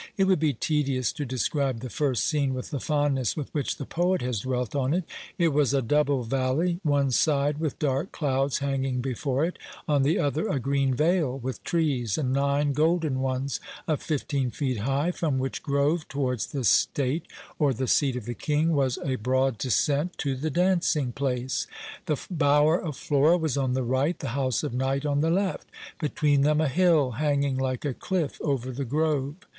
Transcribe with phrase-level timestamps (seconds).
[0.17, 3.85] It would be tedious to describe the first scene with the fondness with which the
[3.85, 5.03] poet has dwelt on it.
[5.37, 10.17] It was a double valley; one side, with dark clouds hanging before it; on the
[10.17, 15.37] other, a green vale, with trees, and nine golden ones of fifteen feet high; from
[15.37, 17.27] which grove, towards "the State,"
[17.59, 21.67] or the seat of the king, was a broad descent to the dancing place:
[22.07, 25.69] the bower of Flora was on the right, the house of Night on the left;
[25.99, 29.35] between them a hill, hanging like a cliff over the grove.